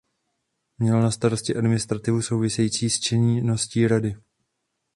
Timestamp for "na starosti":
1.01-1.55